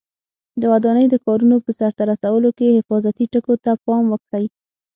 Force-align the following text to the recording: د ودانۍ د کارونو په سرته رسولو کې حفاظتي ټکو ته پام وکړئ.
د 0.61 0.63
ودانۍ 0.71 1.05
د 1.09 1.15
کارونو 1.25 1.55
په 1.65 1.71
سرته 1.79 2.03
رسولو 2.11 2.49
کې 2.57 2.75
حفاظتي 2.77 3.25
ټکو 3.33 3.53
ته 3.63 3.71
پام 3.85 4.03
وکړئ. 4.09 4.45